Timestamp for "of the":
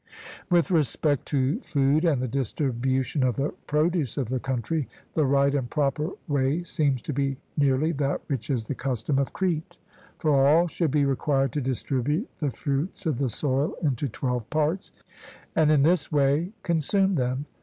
3.21-3.53, 4.17-4.39, 13.05-13.29